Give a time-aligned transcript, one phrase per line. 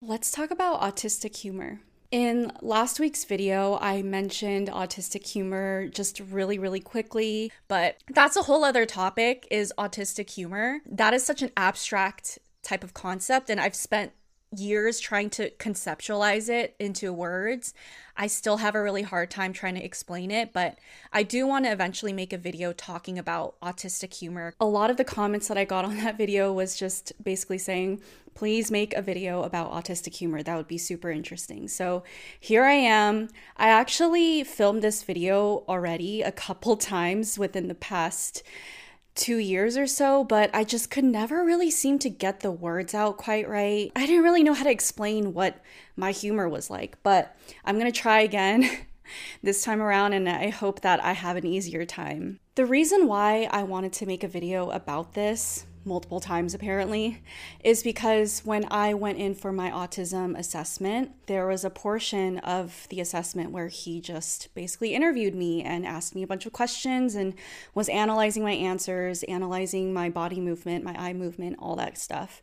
[0.00, 1.80] Let's talk about autistic humor.
[2.12, 8.42] In last week's video, I mentioned autistic humor just really, really quickly, but that's a
[8.42, 10.78] whole other topic is autistic humor.
[10.86, 14.12] That is such an abstract type of concept, and I've spent
[14.56, 17.74] years trying to conceptualize it into words.
[18.16, 20.78] I still have a really hard time trying to explain it, but
[21.12, 24.54] I do want to eventually make a video talking about autistic humor.
[24.60, 28.00] A lot of the comments that I got on that video was just basically saying,
[28.34, 30.42] please make a video about autistic humor.
[30.42, 31.66] That would be super interesting.
[31.66, 32.04] So
[32.38, 33.28] here I am.
[33.56, 38.42] I actually filmed this video already a couple times within the past
[39.18, 42.94] two years or so, but I just could never really seem to get the words
[42.94, 43.92] out quite right.
[43.94, 45.60] I didn't really know how to explain what
[45.96, 48.70] my humor was like, but I'm gonna try again
[49.42, 52.38] this time around and I hope that I have an easier time.
[52.54, 57.22] The reason why I wanted to make a video about this multiple times apparently,
[57.64, 62.86] is because when I went in for my autism assessment, there was a portion of
[62.90, 67.14] the assessment where he just basically interviewed me and asked me a bunch of questions
[67.14, 67.34] and
[67.74, 72.42] was analyzing my answers, analyzing my body movement, my eye movement, all that stuff.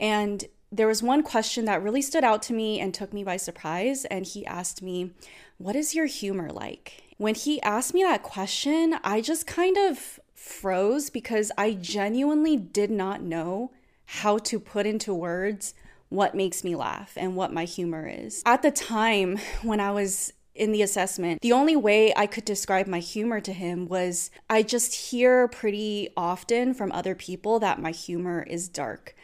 [0.00, 3.36] And there was one question that really stood out to me and took me by
[3.36, 4.04] surprise.
[4.06, 5.12] And he asked me,
[5.58, 7.02] What is your humor like?
[7.18, 12.90] When he asked me that question, I just kind of froze because I genuinely did
[12.90, 13.72] not know
[14.06, 15.74] how to put into words
[16.08, 18.42] what makes me laugh and what my humor is.
[18.46, 22.86] At the time when I was in the assessment, the only way I could describe
[22.86, 27.90] my humor to him was I just hear pretty often from other people that my
[27.90, 29.14] humor is dark.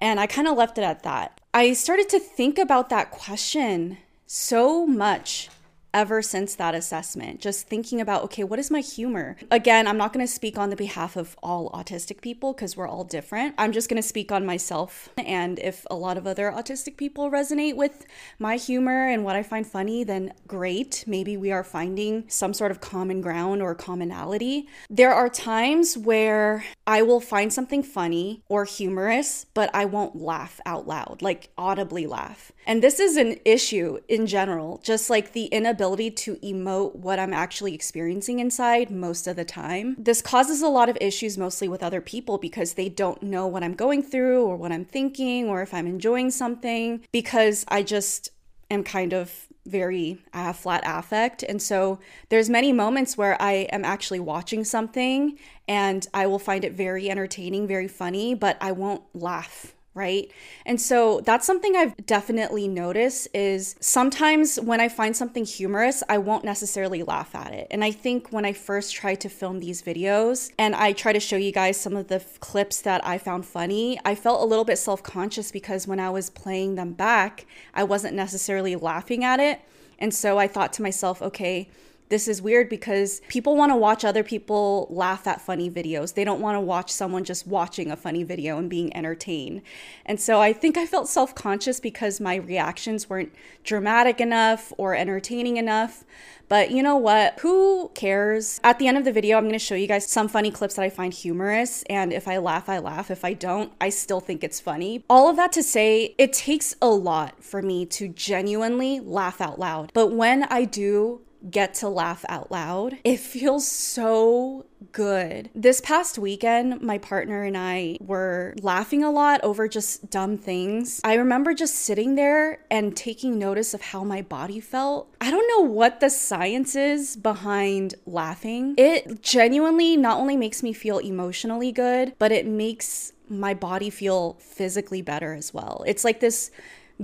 [0.00, 1.40] And I kind of left it at that.
[1.54, 5.48] I started to think about that question so much
[5.94, 9.36] ever since that assessment, just thinking about, okay, what is my humor?
[9.50, 12.88] Again, I'm not going to speak on the behalf of all autistic people because we're
[12.88, 13.54] all different.
[13.56, 15.08] I'm just going to speak on myself.
[15.16, 18.04] And if a lot of other autistic people resonate with
[18.40, 21.04] my humor and what I find funny, then great.
[21.06, 24.66] Maybe we are finding some sort of common ground or commonality.
[24.90, 30.60] There are times where I will find something funny or humorous, but I won't laugh
[30.66, 32.50] out loud, like audibly laugh.
[32.66, 37.32] And this is an issue in general, just like the inability to emote what I'm
[37.32, 39.96] actually experiencing inside most of the time.
[39.98, 43.62] This causes a lot of issues mostly with other people because they don't know what
[43.62, 48.30] I'm going through or what I'm thinking or if I'm enjoying something because I just
[48.70, 51.98] am kind of very I have flat affect and so
[52.28, 57.08] there's many moments where I am actually watching something and I will find it very
[57.08, 60.30] entertaining, very funny, but I won't laugh right?
[60.66, 66.18] And so that's something I've definitely noticed is sometimes when I find something humorous, I
[66.18, 67.68] won't necessarily laugh at it.
[67.70, 71.20] And I think when I first tried to film these videos and I try to
[71.20, 74.46] show you guys some of the f- clips that I found funny, I felt a
[74.46, 79.38] little bit self-conscious because when I was playing them back, I wasn't necessarily laughing at
[79.38, 79.60] it.
[80.00, 81.68] And so I thought to myself, okay,
[82.08, 86.14] this is weird because people want to watch other people laugh at funny videos.
[86.14, 89.62] They don't want to watch someone just watching a funny video and being entertained.
[90.04, 93.32] And so I think I felt self conscious because my reactions weren't
[93.62, 96.04] dramatic enough or entertaining enough.
[96.48, 97.40] But you know what?
[97.40, 98.60] Who cares?
[98.62, 100.74] At the end of the video, I'm going to show you guys some funny clips
[100.74, 101.82] that I find humorous.
[101.84, 103.10] And if I laugh, I laugh.
[103.10, 105.04] If I don't, I still think it's funny.
[105.08, 109.58] All of that to say, it takes a lot for me to genuinely laugh out
[109.58, 109.90] loud.
[109.94, 112.98] But when I do, get to laugh out loud.
[113.04, 115.50] It feels so good.
[115.54, 121.00] This past weekend, my partner and I were laughing a lot over just dumb things.
[121.04, 125.14] I remember just sitting there and taking notice of how my body felt.
[125.20, 128.74] I don't know what the science is behind laughing.
[128.76, 134.34] It genuinely not only makes me feel emotionally good, but it makes my body feel
[134.34, 135.82] physically better as well.
[135.86, 136.50] It's like this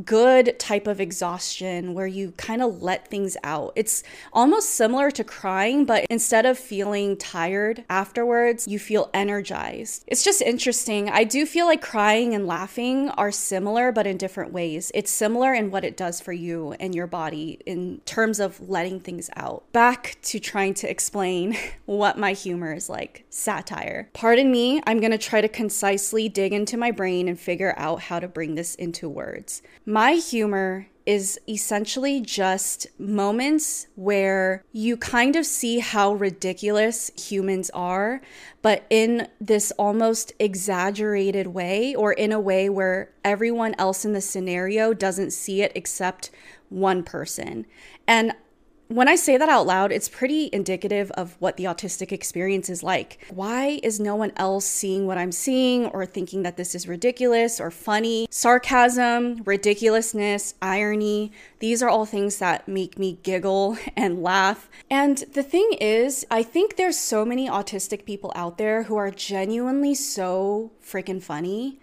[0.04, 3.72] good type of exhaustion where you kind of let things out.
[3.76, 4.02] It's
[4.32, 10.04] almost similar to crying, but instead of feeling tired afterwards, you feel energized.
[10.06, 11.08] It's just interesting.
[11.08, 14.90] I do feel like crying and laughing are similar, but in different ways.
[14.94, 19.00] It's similar in what it does for you and your body in terms of letting
[19.00, 19.64] things out.
[19.72, 21.56] Back to trying to explain
[21.86, 24.08] what my humor is like satire.
[24.12, 28.02] Pardon me, I'm going to try to concisely dig into my brain and figure out
[28.02, 29.62] how to bring this into words.
[29.90, 38.20] My humor is essentially just moments where you kind of see how ridiculous humans are,
[38.62, 44.20] but in this almost exaggerated way, or in a way where everyone else in the
[44.20, 46.30] scenario doesn't see it except
[46.68, 47.66] one person.
[48.06, 48.36] And
[48.90, 52.82] when I say that out loud, it's pretty indicative of what the autistic experience is
[52.82, 53.24] like.
[53.30, 57.60] Why is no one else seeing what I'm seeing or thinking that this is ridiculous
[57.60, 58.26] or funny?
[58.30, 64.68] Sarcasm, ridiculousness, irony, these are all things that make me giggle and laugh.
[64.90, 69.12] And the thing is, I think there's so many autistic people out there who are
[69.12, 71.78] genuinely so freaking funny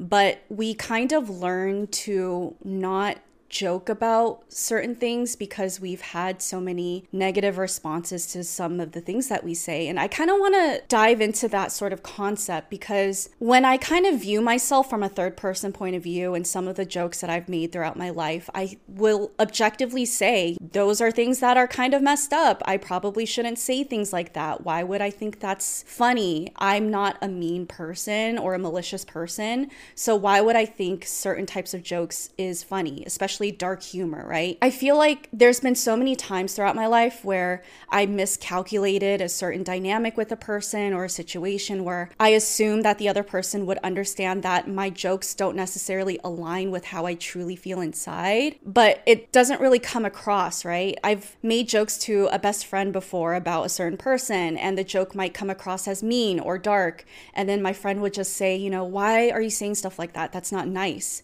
[0.00, 6.60] but we kind of learn to not joke about certain things because we've had so
[6.60, 9.88] many negative responses to some of the things that we say.
[9.88, 13.76] And I kind of want to dive into that sort of concept because when I
[13.76, 16.84] kind of view myself from a third person point of view and some of the
[16.84, 21.56] jokes that I've made throughout my life, I will objectively say those are things that
[21.56, 22.62] are kind of messed up.
[22.66, 24.64] I probably shouldn't say things like that.
[24.64, 26.52] Why would I think that's funny?
[26.56, 29.70] I'm not a mean person or a malicious person.
[29.94, 34.26] So why would I think certain types of jokes is funny, especially especially dark humor,
[34.26, 34.58] right?
[34.60, 39.28] I feel like there's been so many times throughout my life where I miscalculated a
[39.28, 43.64] certain dynamic with a person or a situation where I assumed that the other person
[43.66, 49.02] would understand that my jokes don't necessarily align with how I truly feel inside, but
[49.06, 50.98] it doesn't really come across, right?
[51.04, 55.14] I've made jokes to a best friend before about a certain person, and the joke
[55.14, 57.04] might come across as mean or dark.
[57.34, 60.14] And then my friend would just say, you know, why are you saying stuff like
[60.14, 60.32] that?
[60.32, 61.22] That's not nice.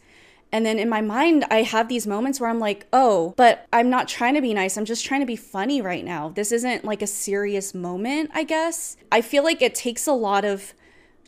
[0.55, 3.91] And then in my mind, I have these moments where I'm like, oh, but I'm
[3.91, 4.77] not trying to be nice.
[4.77, 6.29] I'm just trying to be funny right now.
[6.29, 8.97] This isn't like a serious moment, I guess.
[9.11, 10.73] I feel like it takes a lot of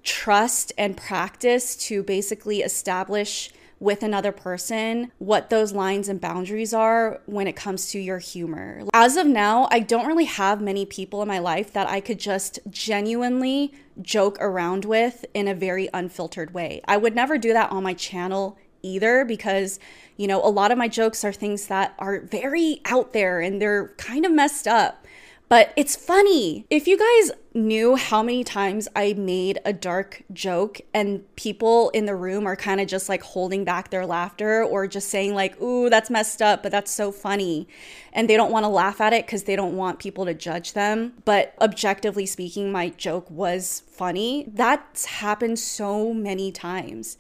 [0.05, 3.51] trust and practice to basically establish
[3.81, 8.85] with another person what those lines and boundaries are when it comes to your humor.
[8.95, 12.21] As of now, I don't really have many people in my life that I could
[12.21, 16.81] just genuinely joke around with in a very unfiltered way.
[16.87, 19.79] I would never do that on my channel either because,
[20.17, 23.61] you know, a lot of my jokes are things that are very out there and
[23.61, 25.07] they're kind of messed up.
[25.49, 26.67] But it's funny.
[26.71, 32.05] If you guys knew how many times I made a dark joke and people in
[32.05, 35.61] the room are kind of just like holding back their laughter or just saying, like,
[35.63, 37.69] ooh, that's messed up, but that's so funny.
[38.13, 40.73] And they don't want to laugh at it because they don't want people to judge
[40.73, 41.13] them.
[41.25, 44.47] But objectively speaking, my joke was funny.
[44.53, 47.19] That's happened so many times.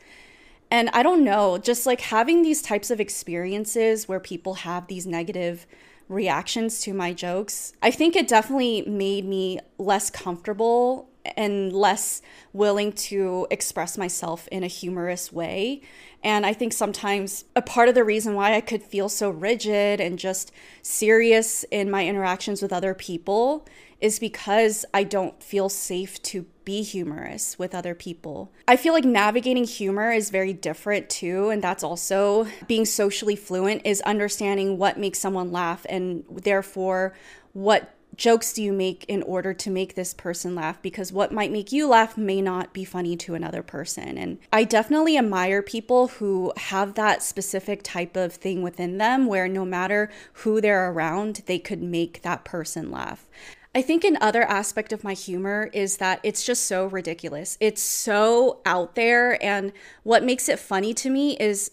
[0.70, 5.06] And I don't know, just like having these types of experiences where people have these
[5.06, 5.66] negative
[6.08, 12.22] reactions to my jokes, I think it definitely made me less comfortable and less
[12.52, 15.82] willing to express myself in a humorous way.
[16.22, 20.00] And I think sometimes a part of the reason why I could feel so rigid
[20.00, 20.52] and just
[20.82, 23.66] serious in my interactions with other people
[24.00, 28.52] is because I don't feel safe to be humorous with other people.
[28.68, 33.80] I feel like navigating humor is very different too, and that's also being socially fluent
[33.86, 37.14] is understanding what makes someone laugh and therefore
[37.54, 40.80] what jokes do you make in order to make this person laugh?
[40.82, 44.18] Because what might make you laugh may not be funny to another person.
[44.18, 49.48] And i definitely admire people who have that specific type of thing within them where
[49.48, 53.28] no matter who they're around they could make that person laugh
[53.76, 57.58] I think an other aspect of my humor is that it's just so ridiculous.
[57.60, 59.36] It's so out there.
[59.44, 59.70] And
[60.02, 61.70] what makes it funny to me is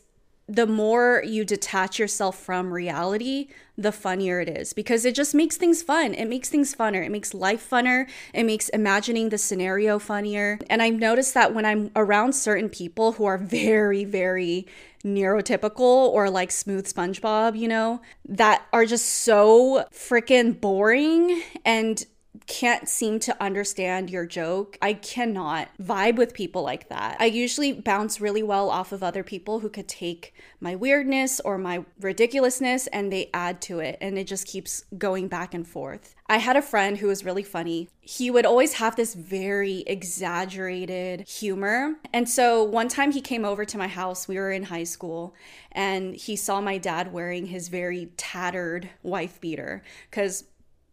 [0.53, 5.57] the more you detach yourself from reality, the funnier it is because it just makes
[5.57, 6.13] things fun.
[6.13, 7.03] It makes things funner.
[7.03, 8.07] It makes life funner.
[8.35, 10.59] It makes imagining the scenario funnier.
[10.69, 14.67] And I've noticed that when I'm around certain people who are very, very
[15.03, 22.05] neurotypical or like smooth SpongeBob, you know, that are just so freaking boring and
[22.47, 24.77] can't seem to understand your joke.
[24.81, 27.17] I cannot vibe with people like that.
[27.19, 31.57] I usually bounce really well off of other people who could take my weirdness or
[31.57, 36.15] my ridiculousness and they add to it and it just keeps going back and forth.
[36.27, 37.89] I had a friend who was really funny.
[37.99, 41.95] He would always have this very exaggerated humor.
[42.13, 45.35] And so one time he came over to my house, we were in high school,
[45.71, 50.45] and he saw my dad wearing his very tattered wife beater because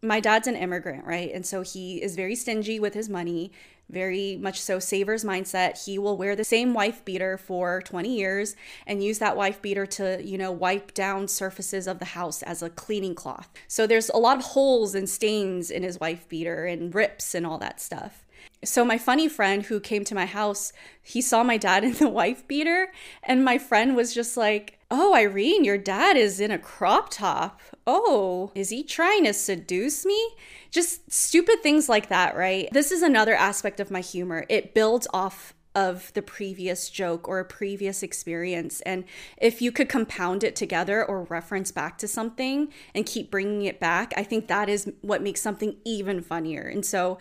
[0.02, 1.30] my dad's an immigrant, right?
[1.32, 3.52] And so he is very stingy with his money,
[3.90, 5.84] very much so saver's mindset.
[5.84, 9.84] He will wear the same wife beater for 20 years and use that wife beater
[9.86, 13.50] to, you know, wipe down surfaces of the house as a cleaning cloth.
[13.68, 17.46] So there's a lot of holes and stains in his wife beater and rips and
[17.46, 18.24] all that stuff.
[18.62, 22.08] So my funny friend who came to my house, he saw my dad in the
[22.08, 26.58] wife beater and my friend was just like, "Oh, Irene, your dad is in a
[26.58, 30.34] crop top." oh, is he trying to seduce me?
[30.70, 32.68] Just stupid things like that, right?
[32.72, 34.46] This is another aspect of my humor.
[34.48, 38.80] It builds off of the previous joke or a previous experience.
[38.82, 39.04] And
[39.38, 43.80] if you could compound it together or reference back to something and keep bringing it
[43.80, 46.62] back, I think that is what makes something even funnier.
[46.62, 47.18] And so,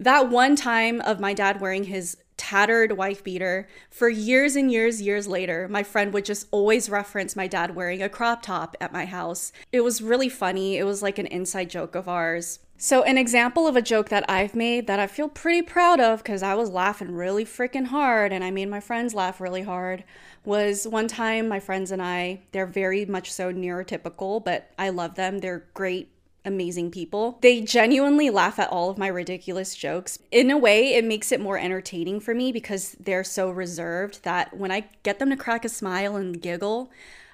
[0.00, 5.02] that one time of my dad wearing his tattered wife beater, for years and years,
[5.02, 8.94] years later, my friend would just always reference my dad wearing a crop top at
[8.94, 9.52] my house.
[9.72, 10.78] It was really funny.
[10.78, 12.58] It was like an inside joke of ours.
[12.78, 16.22] So, an example of a joke that I've made that I feel pretty proud of
[16.22, 20.02] because I was laughing really freaking hard and I made my friends laugh really hard
[20.46, 25.14] was one time my friends and I, they're very much so neurotypical, but I love
[25.14, 25.40] them.
[25.40, 26.08] They're great
[26.44, 27.38] amazing people.
[27.40, 30.18] They genuinely laugh at all of my ridiculous jokes.
[30.30, 34.56] In a way, it makes it more entertaining for me because they're so reserved that
[34.56, 36.90] when I get them to crack a smile and giggle,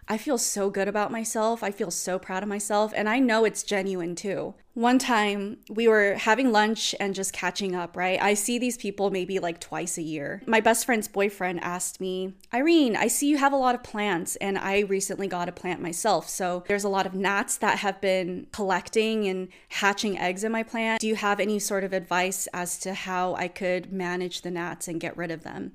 [0.09, 1.63] I feel so good about myself.
[1.63, 4.55] I feel so proud of myself, and I know it's genuine too.
[4.75, 8.21] One time we were having lunch and just catching up, right?
[8.21, 10.43] I see these people maybe like twice a year.
[10.47, 14.37] My best friend's boyfriend asked me, Irene, I see you have a lot of plants,
[14.37, 16.29] and I recently got a plant myself.
[16.29, 20.63] So there's a lot of gnats that have been collecting and hatching eggs in my
[20.63, 21.01] plant.
[21.01, 24.89] Do you have any sort of advice as to how I could manage the gnats
[24.89, 25.73] and get rid of them?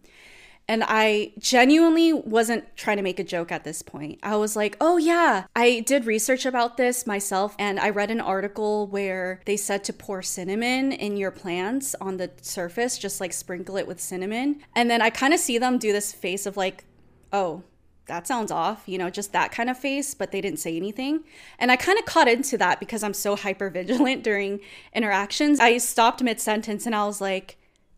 [0.68, 4.20] And I genuinely wasn't trying to make a joke at this point.
[4.24, 7.56] I was like, oh, yeah, I did research about this myself.
[7.60, 12.18] And I read an article where they said to pour cinnamon in your plants on
[12.18, 14.62] the surface, just like sprinkle it with cinnamon.
[14.76, 16.86] And then I kind of see them do this face of like,
[17.34, 17.64] oh,
[18.12, 21.24] that sounds off, you know, just that kind of face, but they didn't say anything.
[21.60, 24.60] And I kind of caught into that because I'm so hyper vigilant during
[24.94, 25.60] interactions.
[25.60, 27.58] I stopped mid sentence and I was like,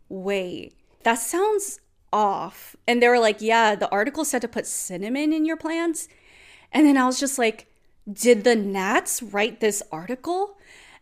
[0.09, 1.79] wait, that sounds
[2.13, 2.75] off.
[2.87, 6.07] And they were like, yeah, the article said to put cinnamon in your plants.
[6.71, 7.67] And then I was just like,
[8.11, 10.57] did the gnats write this article?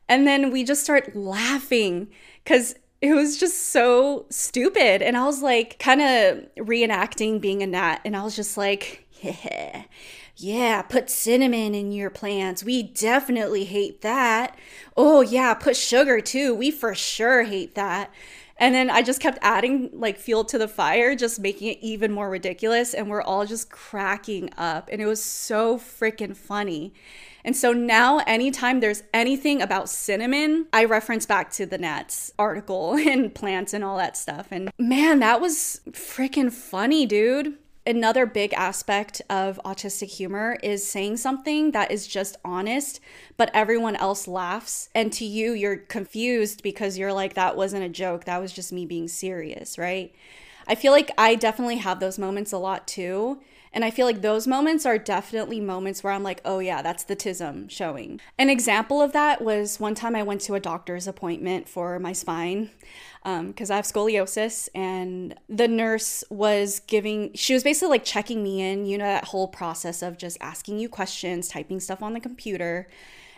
[0.08, 2.08] And then we just start laughing
[2.44, 5.02] because it was just so stupid.
[5.02, 8.02] And I was like, kind of reenacting being a gnat.
[8.06, 9.84] And I was just like, yeah,
[10.38, 12.64] yeah, put cinnamon in your plants.
[12.64, 14.58] We definitely hate that.
[14.96, 16.54] Oh, yeah, put sugar too.
[16.54, 18.12] We for sure hate that.
[18.62, 22.12] And then I just kept adding like fuel to the fire, just making it even
[22.12, 22.94] more ridiculous.
[22.94, 24.88] And we're all just cracking up.
[24.92, 26.94] And it was so freaking funny.
[27.44, 32.94] And so now, anytime there's anything about cinnamon, I reference back to the gnats article
[32.98, 34.50] and plants and all that stuff.
[34.52, 37.58] And man, that was freaking funny, dude.
[37.86, 43.00] Another big aspect of autistic humor is saying something that is just honest,
[43.38, 44.90] but everyone else laughs.
[44.94, 48.26] And to you, you're confused because you're like, that wasn't a joke.
[48.26, 50.14] That was just me being serious, right?
[50.68, 53.42] I feel like I definitely have those moments a lot too.
[53.74, 57.04] And I feel like those moments are definitely moments where I'm like, oh yeah, that's
[57.04, 58.20] the tism showing.
[58.38, 62.12] An example of that was one time I went to a doctor's appointment for my
[62.12, 62.70] spine
[63.24, 68.42] because um, I have scoliosis, and the nurse was giving, she was basically like checking
[68.42, 72.14] me in, you know, that whole process of just asking you questions, typing stuff on
[72.14, 72.88] the computer.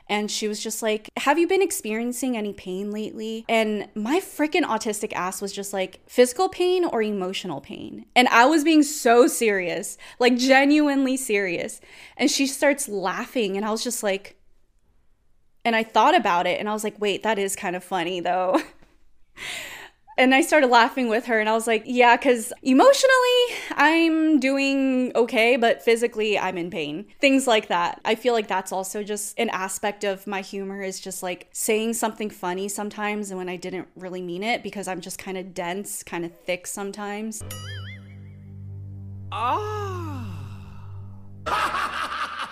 [0.09, 3.45] And she was just like, Have you been experiencing any pain lately?
[3.47, 8.05] And my freaking autistic ass was just like, Physical pain or emotional pain?
[8.15, 11.81] And I was being so serious, like genuinely serious.
[12.17, 14.37] And she starts laughing, and I was just like,
[15.65, 18.19] and I thought about it, and I was like, Wait, that is kind of funny
[18.19, 18.61] though.
[20.15, 25.11] And I started laughing with her, and I was like, yeah, because emotionally, I'm doing
[25.15, 27.05] okay, but physically, I'm in pain.
[27.19, 27.99] Things like that.
[28.05, 31.95] I feel like that's also just an aspect of my humor is just like saying
[31.95, 35.55] something funny sometimes, and when I didn't really mean it because I'm just kind of
[35.55, 37.43] dense, kind of thick sometimes.
[39.31, 40.29] Ah.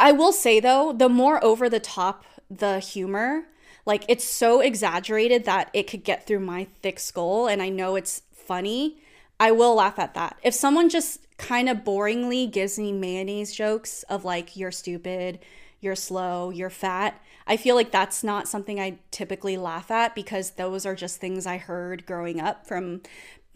[0.00, 3.44] I will say though, the more over the top the humor,
[3.84, 7.96] like it's so exaggerated that it could get through my thick skull and I know
[7.96, 8.98] it's funny.
[9.40, 10.36] I will laugh at that.
[10.42, 15.40] If someone just kind of boringly gives me mayonnaise jokes of like you're stupid,
[15.80, 20.52] you're slow, you're fat, I feel like that's not something I typically laugh at because
[20.52, 23.02] those are just things I heard growing up from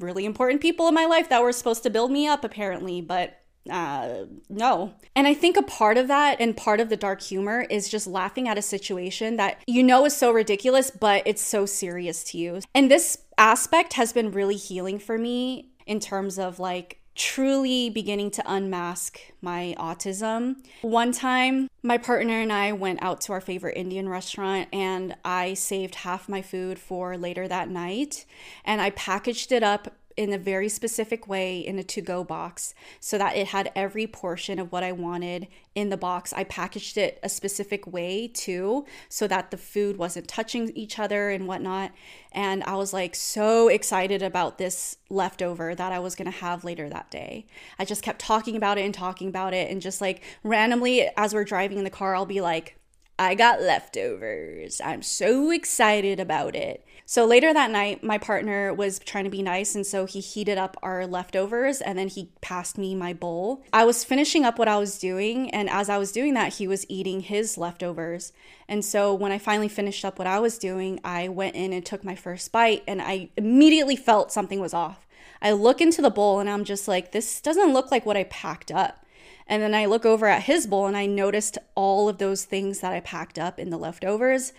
[0.01, 3.41] really important people in my life that were supposed to build me up apparently, but
[3.71, 4.95] uh, no.
[5.15, 8.07] And I think a part of that and part of the dark humor is just
[8.07, 12.39] laughing at a situation that you know is so ridiculous, but it's so serious to
[12.39, 12.61] you.
[12.75, 18.31] And this aspect has been really healing for me in terms of like truly beginning
[18.31, 20.57] to unmask my autism.
[20.83, 25.55] One time, my partner and I went out to our favorite Indian restaurant, and I
[25.55, 28.27] saved half my food for later that night.
[28.65, 32.75] And I packaged it up in a very specific way in a to go box
[33.01, 36.33] so that it had every portion of what I wanted in the box.
[36.33, 41.31] I packaged it a specific way too so that the food wasn't touching each other
[41.31, 41.93] and whatnot.
[42.33, 46.89] And I was like so excited about this leftover that I was to have later
[46.89, 47.47] that day.
[47.79, 49.71] I just kept talking about it and talking about it.
[49.71, 52.79] And just like randomly, as we're driving in the car, I'll be like,
[53.19, 54.79] I got leftovers.
[54.85, 56.85] I'm so excited about it.
[57.07, 60.59] So later that night, my partner was trying to be nice, and so he heated
[60.59, 63.63] up our leftovers and then he passed me my bowl.
[63.73, 66.69] I was finishing up what I was doing, and as I was doing that, he
[66.69, 68.33] was eating his leftovers.
[68.69, 71.87] And so when I finally finished up what I was doing, I went in and
[71.87, 75.07] took my first bite, and I immediately felt something was off.
[75.41, 78.25] I look into the bowl and I'm just like, this doesn't look like what I
[78.25, 79.06] packed up.
[79.47, 82.81] And then I look over at his bowl and I noticed all of those things
[82.81, 84.53] that I packed up in the leftovers.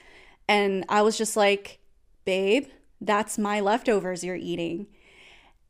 [0.47, 1.79] And I was just like,
[2.23, 2.67] babe,
[3.01, 4.87] that's my leftovers you're eating.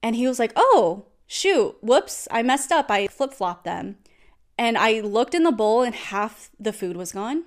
[0.03, 2.91] And he was like, oh, shoot, whoops, I messed up.
[2.91, 3.97] I flip flopped them.
[4.57, 7.43] And I looked in the bowl and half the food was gone.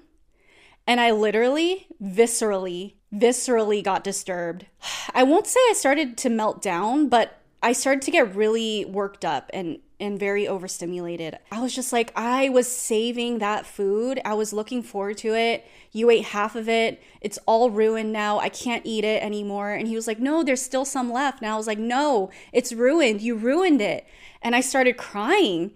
[0.86, 4.66] And I literally, viscerally, viscerally got disturbed.
[5.14, 9.24] I won't say I started to melt down, but I started to get really worked
[9.24, 11.38] up and and very overstimulated.
[11.52, 14.20] I was just like, I was saving that food.
[14.24, 15.66] I was looking forward to it.
[15.92, 17.02] You ate half of it.
[17.20, 18.38] It's all ruined now.
[18.38, 19.72] I can't eat it anymore.
[19.72, 21.42] And he was like, No, there's still some left.
[21.42, 23.20] And I was like, No, it's ruined.
[23.20, 24.06] You ruined it.
[24.42, 25.72] And I started crying.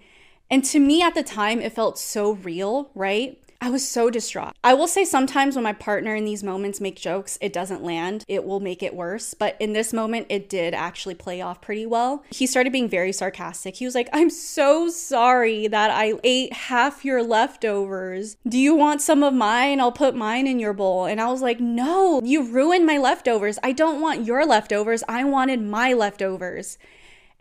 [0.51, 3.39] And to me at the time, it felt so real, right?
[3.61, 4.55] I was so distraught.
[4.63, 8.25] I will say sometimes when my partner in these moments make jokes, it doesn't land.
[8.29, 9.35] It will make it worse.
[9.35, 12.25] But in this moment, it did actually play off pretty well.
[12.31, 13.77] He started being very sarcastic.
[13.77, 18.37] He was like, I'm so sorry that I ate half your leftovers.
[18.47, 19.81] Do you want some of mine?
[19.81, 21.07] I'll put mine in your bowl.
[21.07, 23.59] And I was like, No, you ruined my leftovers.
[23.63, 25.03] I don't want your leftovers.
[25.09, 26.79] I wanted my leftovers.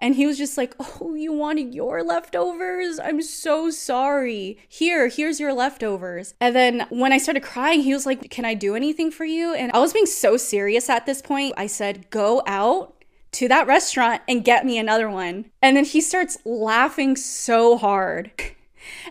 [0.03, 2.99] And he was just like, Oh, you wanted your leftovers?
[2.99, 4.57] I'm so sorry.
[4.67, 6.33] Here, here's your leftovers.
[6.41, 9.53] And then when I started crying, he was like, Can I do anything for you?
[9.53, 11.53] And I was being so serious at this point.
[11.55, 15.45] I said, Go out to that restaurant and get me another one.
[15.61, 18.31] And then he starts laughing so hard.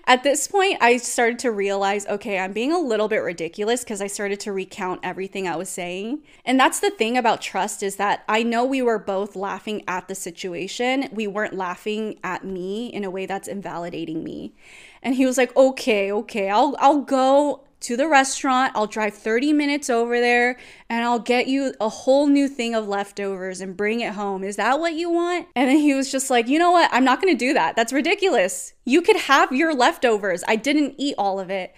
[0.06, 4.02] At this point, I started to realize okay, I'm being a little bit ridiculous because
[4.02, 6.22] I started to recount everything I was saying.
[6.44, 10.08] And that's the thing about trust is that I know we were both laughing at
[10.08, 11.08] the situation.
[11.12, 14.54] We weren't laughing at me in a way that's invalidating me.
[15.02, 18.72] And he was like, "Okay, okay, I'll I'll go to the restaurant.
[18.74, 22.88] I'll drive 30 minutes over there and I'll get you a whole new thing of
[22.88, 24.44] leftovers and bring it home.
[24.44, 25.48] Is that what you want?
[25.54, 26.90] And then he was just like, you know what?
[26.92, 27.76] I'm not going to do that.
[27.76, 28.72] That's ridiculous.
[28.84, 30.42] You could have your leftovers.
[30.48, 31.74] I didn't eat all of it.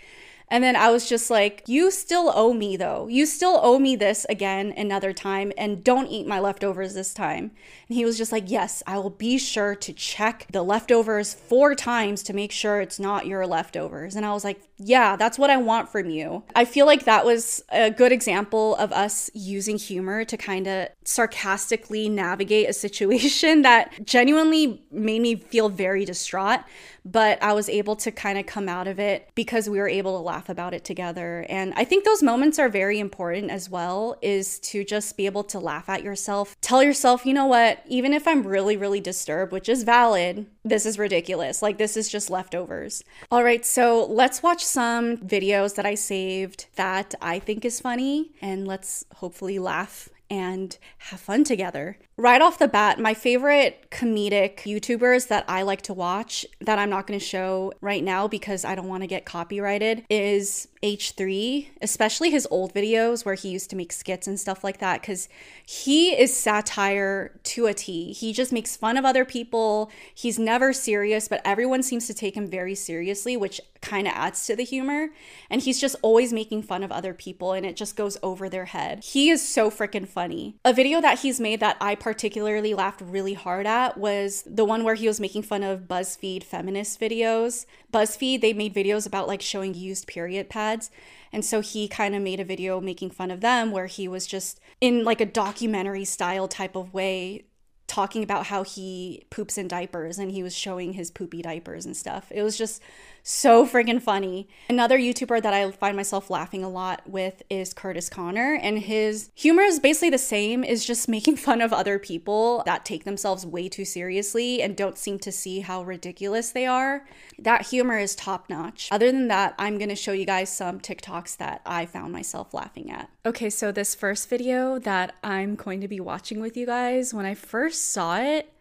[0.49, 3.09] And then I was just like, you still owe me though.
[3.09, 7.51] You still owe me this again another time and don't eat my leftovers this time.
[7.89, 11.75] And he was just like, yes, I will be sure to check the leftovers four
[11.75, 14.17] times to make sure it's not your leftovers.
[14.17, 16.45] And I was like, yeah, that's what I want from you.
[16.55, 20.89] I feel like that was a good example of us using humor to kind of
[21.05, 26.61] sarcastically navigate a situation that genuinely made me feel very distraught
[27.05, 30.17] but I was able to kind of come out of it because we were able
[30.17, 31.45] to laugh about it together.
[31.51, 35.45] And I think those moments are very important as well is to just be able
[35.45, 36.57] to laugh at yourself.
[36.63, 40.87] Tell yourself, you know what, even if I'm really really disturbed, which is valid, this
[40.87, 41.63] is ridiculous.
[41.63, 43.05] Like this is just leftovers.
[43.31, 48.33] All right, so let's watch some videos that I saved that I think is funny
[48.41, 51.99] and let's hopefully laugh and have fun together.
[52.17, 56.91] Right off the bat, my favorite comedic YouTubers that I like to watch that I'm
[56.91, 61.71] not going to show right now because I don't want to get copyrighted is H3,
[61.83, 65.29] especially his old videos where he used to make skits and stuff like that cuz
[65.67, 68.13] he is satire to a T.
[68.13, 69.91] He just makes fun of other people.
[70.15, 74.47] He's never serious, but everyone seems to take him very seriously, which kind of adds
[74.47, 75.09] to the humor.
[75.49, 78.67] And he's just always making fun of other people and it just goes over their
[78.67, 79.05] head.
[79.05, 80.57] He is so freaking funny.
[80.65, 84.85] A video that he's made that I particularly laughed really hard at was the one
[84.85, 87.65] where he was making fun of BuzzFeed feminist videos.
[87.91, 90.91] BuzzFeed, they made videos about like showing used period pads.
[91.33, 94.27] And so he kind of made a video making fun of them where he was
[94.27, 97.47] just in like a documentary style type of way
[97.87, 101.97] talking about how he poops in diapers and he was showing his poopy diapers and
[101.97, 102.31] stuff.
[102.31, 102.83] It was just
[103.27, 104.51] So freaking funny.
[104.69, 109.31] Another YouTuber that I find myself laughing a lot with is Curtis Conner, and his
[109.35, 113.47] humor is basically the same, is just making fun of other people that take themselves
[113.47, 117.07] way too seriously and don't seem to see how ridiculous they are.
[117.39, 118.91] That humor is top notch.
[118.93, 122.91] Other than that, I'm gonna show you guys some TikToks that I found myself laughing
[122.91, 123.09] at.
[123.25, 127.25] Okay, so this first video that I'm going to be watching with you guys, when
[127.25, 128.53] I first saw it,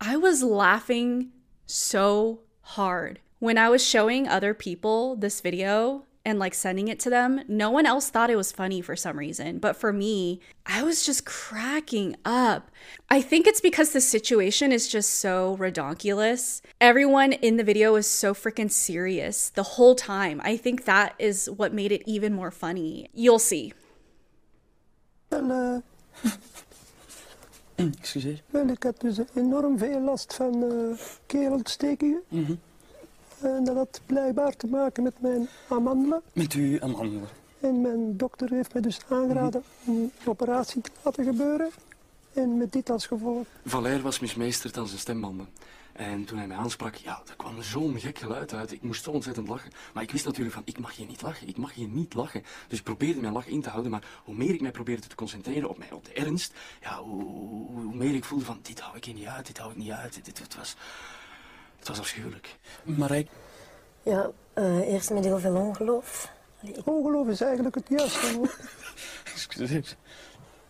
[0.00, 1.32] I was laughing
[1.66, 3.18] so hard.
[3.42, 7.70] When I was showing other people this video and like sending it to them, no
[7.72, 9.58] one else thought it was funny for some reason.
[9.58, 12.70] But for me, I was just cracking up.
[13.10, 16.60] I think it's because the situation is just so redonkulous.
[16.80, 20.40] Everyone in the video is so freaking serious the whole time.
[20.44, 23.08] I think that is what made it even more funny.
[23.12, 23.72] You'll see.
[25.32, 25.80] Wel, uh,
[27.98, 28.40] Excuseer.
[28.50, 32.22] wel, ik heb dus enorm veel last van uh, keelontstekingen.
[32.28, 32.52] Mhm.
[33.42, 36.22] En dat had blijkbaar te maken met mijn amandelen.
[36.32, 37.28] Met u aan handelen.
[37.60, 41.70] En mijn dokter heeft me dus aangeraden om een operatie te laten gebeuren.
[42.32, 43.46] En met dit als gevolg.
[43.64, 45.48] Valère was mismeesterd aan zijn stembanden.
[45.92, 48.72] En toen hij mij aansprak, ja, er kwam zo'n gek geluid uit.
[48.72, 49.70] Ik moest zo ontzettend lachen.
[49.94, 51.48] Maar ik wist natuurlijk van, ik mag hier niet lachen.
[51.48, 52.42] Ik mag hier niet lachen.
[52.68, 53.90] Dus ik probeerde mijn lach in te houden.
[53.90, 57.22] Maar hoe meer ik mij probeerde te concentreren op, mij, op de ernst, ja, hoe,
[57.22, 59.76] hoe, hoe meer ik voelde van, dit hou ik hier niet uit, dit hou ik
[59.76, 60.24] niet uit.
[60.24, 60.76] Dit, dit, was,
[61.82, 62.56] het was afschuwelijk.
[62.82, 63.28] Marijk,
[64.02, 66.30] Ja, eh, eerst met heel veel ongeloof.
[66.62, 68.56] Allee, ik- Ongeloof is eigenlijk het juiste woord.
[69.34, 69.96] excuseer.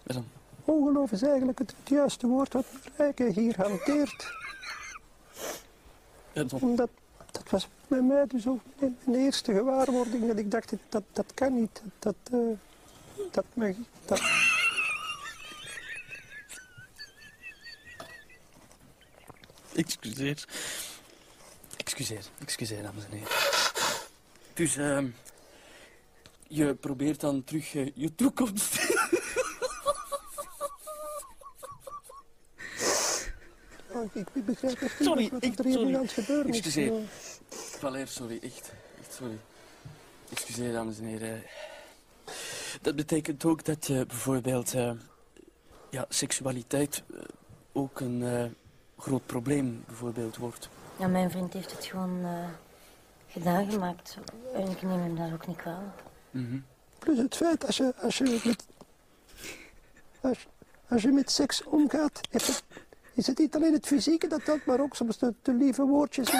[0.03, 0.25] Dan?
[0.64, 2.64] Ongeloof is eigenlijk het, het juiste woord wat
[2.96, 4.33] Rijke hier hanteert.
[6.33, 6.90] Ja, dat- Omdat
[7.31, 10.27] dat was bij mij dus ook mijn, mijn eerste gewaarwording.
[10.27, 11.83] Dat ik dacht, dat, dat kan niet.
[11.98, 12.38] Dat, eh,
[13.31, 14.20] dat, mag, dat,
[19.75, 20.44] Excuseer.
[21.92, 23.28] Excuseer, excuseer, dames en heren.
[24.55, 25.07] Dus, ehm
[26.48, 28.78] je probeert dan terug eh, je toekomst.
[33.94, 35.88] Oh, ik, ik begrijp echt niet Sorry, wat er hier sorry.
[35.88, 36.57] nu aan het gebeuren is.
[36.57, 36.92] Excuseer.
[37.48, 38.72] Valère, sorry, echt.
[39.00, 39.38] Echt sorry.
[40.31, 41.42] Excuseer, dames en heren.
[42.83, 44.92] Dat betekent ook dat je bijvoorbeeld eh,
[45.90, 47.18] ja, seksualiteit eh,
[47.72, 48.57] ook een
[48.98, 50.68] groot probleem bijvoorbeeld wordt.
[51.02, 52.48] Ja, mijn vriend heeft het gewoon eh,
[53.28, 54.16] gedaan gemaakt.
[54.54, 56.02] En ik neem hem daar ook niet kwalijk.
[56.30, 56.58] Mhm.
[56.98, 58.66] Plus het feit, als je, als je, met,
[60.20, 60.46] als,
[60.88, 62.64] als je met seks omgaat, is het,
[63.14, 66.30] is het niet alleen het fysieke dat telt, maar ook soms de, de lieve woordjes.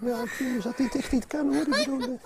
[0.00, 1.62] Ja, ik vind dus dat dit echt niet kan hoor.
[1.62, 2.20] Ik bedoel,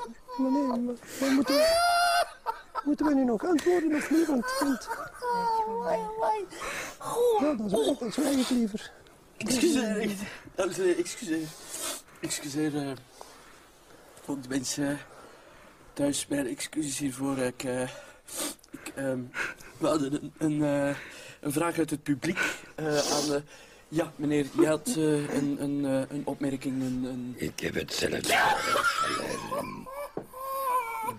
[1.01, 2.27] eh, maar moeten, we,
[2.85, 4.27] moeten we nu nog antwoorden of niet?
[4.27, 4.89] Want, want
[7.41, 8.91] ja, dan zwijg, dan zwijg ik liever.
[9.37, 10.11] Excuseer.
[10.55, 11.47] Dames en heren, excuseer.
[12.21, 12.77] Excuseer.
[12.77, 12.91] eh,
[14.27, 14.99] ook de mensen
[15.93, 17.39] thuis, mijn excuses hiervoor.
[17.39, 17.83] Ik, eh,
[18.71, 19.19] ik, ehm,
[19.79, 20.97] we hadden een, een, eh,
[21.41, 22.39] een vraag uit het publiek
[22.75, 23.33] eh, aan...
[23.35, 23.41] eh,
[23.89, 27.05] ja, meneer, je had eh, een, een, eh, een opmerking, een...
[27.05, 27.35] een...
[27.37, 29.89] Ik heb hetzelfde gelezen.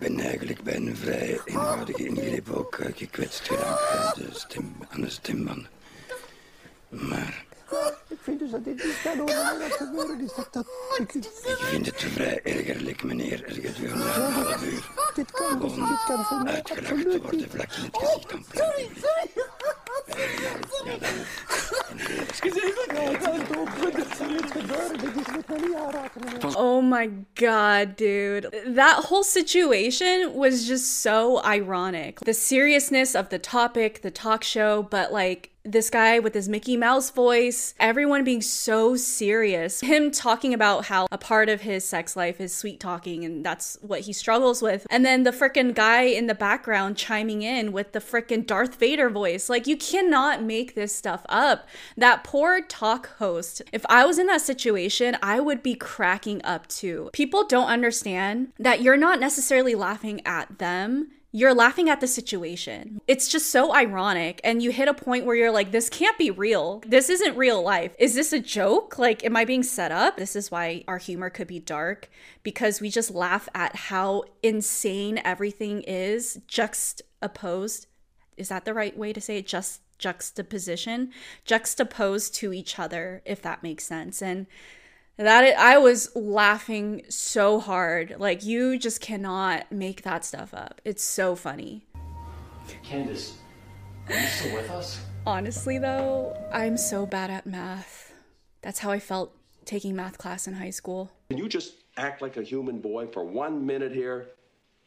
[0.03, 4.75] Ik ben eigenlijk bij een vrij eenvoudige ingreep ook eh, gekwetst geraakt aan de, stem,
[4.89, 5.69] aan de stembanden.
[6.89, 7.45] Maar
[8.07, 10.33] Ik vind dus dat dit niet kan over er gebeuren is.
[10.35, 10.65] Dat, dat,
[10.97, 15.75] ik, ik vind het vrij ergerlijk, meneer, er gedurende een half uur dit kan, dus,
[15.75, 19.52] dit kan voor mij uitgelachen te absoluut worden vlak in het gezicht aan plein publiek.
[26.55, 28.53] Oh my god, dude.
[28.65, 32.19] That whole situation was just so ironic.
[32.21, 36.75] The seriousness of the topic, the talk show, but like this guy with his Mickey
[36.75, 39.79] Mouse voice, everyone being so serious.
[39.81, 43.77] Him talking about how a part of his sex life is sweet talking and that's
[43.81, 44.85] what he struggles with.
[44.89, 49.09] And then the frickin' guy in the background chiming in with the frickin' Darth Vader
[49.09, 49.49] voice.
[49.49, 51.67] Like, you cannot make this stuff up.
[51.95, 56.67] That poor talk host, if I was in that situation, I would be cracking up
[56.67, 57.09] too.
[57.13, 63.01] People don't understand that you're not necessarily laughing at them you're laughing at the situation.
[63.07, 64.39] It's just so ironic.
[64.43, 66.83] And you hit a point where you're like, this can't be real.
[66.85, 67.95] This isn't real life.
[67.97, 68.99] Is this a joke?
[68.99, 70.15] Like, am I being set up?
[70.15, 72.07] This is why our humor could be dark
[72.43, 77.87] because we just laugh at how insane everything is juxtaposed.
[78.37, 79.47] Is that the right way to say it?
[79.47, 81.11] Just juxtaposition,
[81.45, 84.21] juxtaposed to each other, if that makes sense.
[84.21, 84.45] And
[85.17, 88.15] That I was laughing so hard.
[88.17, 90.81] Like you just cannot make that stuff up.
[90.83, 91.85] It's so funny.
[92.81, 93.37] Candace,
[94.07, 94.99] are you still with us?
[95.27, 98.13] Honestly though, I'm so bad at math.
[98.63, 101.11] That's how I felt taking math class in high school.
[101.29, 104.29] Can you just act like a human boy for one minute here?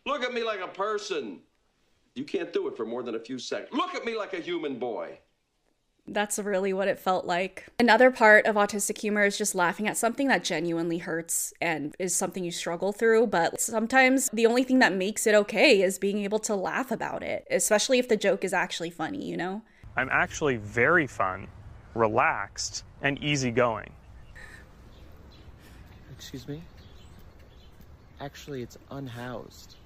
[0.07, 1.39] Look at me like a person.
[2.17, 3.71] You can't do it for more than a few seconds.
[3.73, 5.19] Look at me like a human boy.
[6.09, 7.67] That's really what it felt like.
[7.81, 12.15] Another part of autistic humor is just laughing at something that genuinely hurts and is
[12.15, 13.27] something you struggle through.
[13.27, 17.23] But sometimes the only thing that makes it okay is being able to laugh about
[17.23, 19.63] it, especially if the joke is actually funny, you know?
[19.97, 21.49] I'm actually very fun,
[21.95, 23.91] relaxed, and easygoing.
[26.13, 26.63] Excuse me?
[28.21, 29.77] Actually, it's unhoused.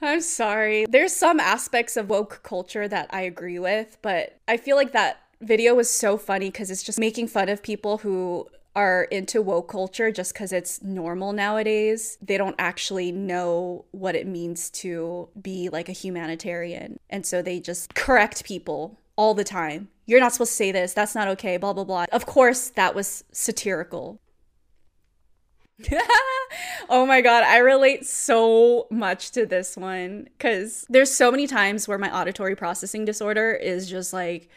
[0.00, 0.86] I'm sorry.
[0.88, 5.22] There's some aspects of woke culture that I agree with, but I feel like that
[5.40, 9.68] video was so funny because it's just making fun of people who are into woke
[9.68, 12.16] culture just because it's normal nowadays.
[12.22, 16.98] They don't actually know what it means to be like a humanitarian.
[17.10, 19.88] And so they just correct people all the time.
[20.06, 20.94] You're not supposed to say this.
[20.94, 21.56] That's not okay.
[21.56, 22.04] Blah, blah, blah.
[22.12, 24.20] Of course, that was satirical.
[26.88, 31.86] oh my god, I relate so much to this one because there's so many times
[31.86, 34.48] where my auditory processing disorder is just like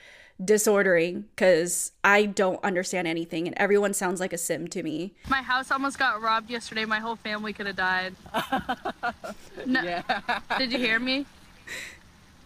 [0.43, 5.13] disordering because I don't understand anything and everyone sounds like a sim to me.
[5.29, 6.85] My house almost got robbed yesterday.
[6.85, 8.15] My whole family could have died.
[9.65, 10.39] no, Yeah.
[10.57, 11.25] Did you hear me?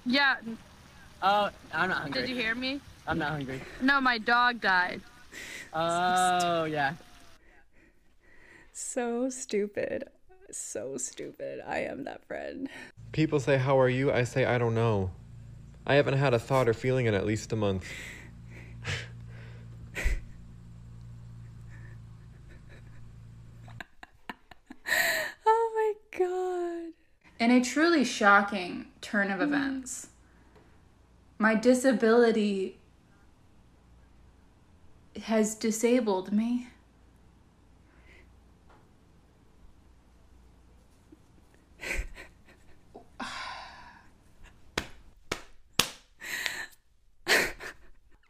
[0.06, 0.36] Yeah.
[1.22, 2.22] Oh, I'm not hungry.
[2.22, 2.82] Did you hear me?
[3.08, 3.62] I'm not hungry.
[3.82, 5.02] No, my dog died.
[5.74, 6.94] Oh, yeah.
[8.78, 10.10] So stupid.
[10.52, 11.62] So stupid.
[11.66, 12.68] I am that friend.
[13.14, 14.12] People say, How are you?
[14.12, 15.12] I say, I don't know.
[15.88, 17.86] I haven't had a thought or feeling in at least a month.
[25.48, 26.94] Oh my god.
[27.40, 30.08] In a truly shocking turn of events,
[31.38, 32.78] my disability
[35.24, 36.68] has disabled me.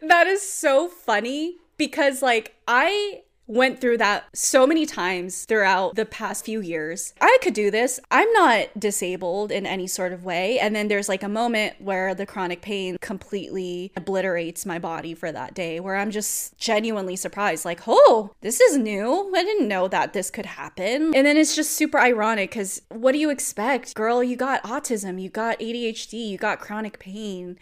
[0.07, 6.05] That is so funny because, like, I went through that so many times throughout the
[6.05, 7.13] past few years.
[7.21, 7.99] I could do this.
[8.09, 10.57] I'm not disabled in any sort of way.
[10.59, 15.31] And then there's like a moment where the chronic pain completely obliterates my body for
[15.31, 19.31] that day, where I'm just genuinely surprised, like, oh, this is new.
[19.35, 21.13] I didn't know that this could happen.
[21.15, 23.93] And then it's just super ironic because what do you expect?
[23.93, 27.57] Girl, you got autism, you got ADHD, you got chronic pain.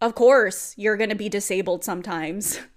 [0.00, 2.60] Of course, you're going to be disabled sometimes.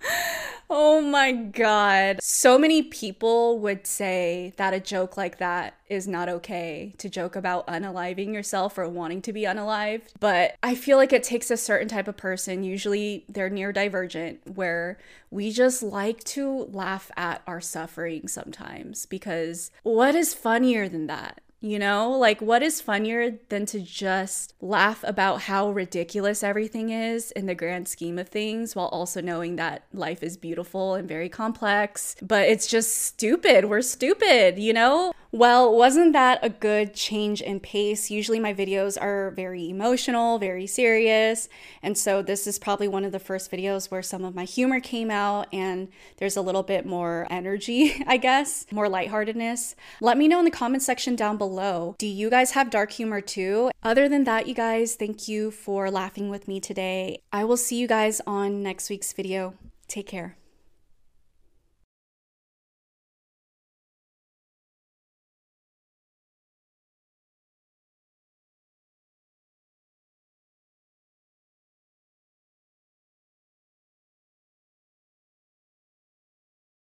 [0.76, 2.18] oh my god.
[2.20, 7.36] So many people would say that a joke like that is not okay to joke
[7.36, 10.10] about unaliving yourself or wanting to be unalived.
[10.18, 14.98] But I feel like it takes a certain type of person, usually they're neurodivergent, where
[15.30, 21.40] we just like to laugh at our suffering sometimes because what is funnier than that?
[21.64, 27.30] You know, like what is funnier than to just laugh about how ridiculous everything is
[27.30, 31.30] in the grand scheme of things while also knowing that life is beautiful and very
[31.30, 33.64] complex, but it's just stupid.
[33.64, 35.14] We're stupid, you know?
[35.34, 38.08] Well, wasn't that a good change in pace?
[38.08, 41.48] Usually my videos are very emotional, very serious,
[41.82, 44.78] and so this is probably one of the first videos where some of my humor
[44.78, 49.74] came out and there's a little bit more energy, I guess, more lightheartedness.
[50.00, 51.94] Let me know in the comment section down below.
[51.98, 53.70] Do you guys have dark humor too?
[53.82, 57.22] Other than that, you guys, thank you for laughing with me today.
[57.32, 59.54] I will see you guys on next week's video.
[59.86, 60.36] Take care.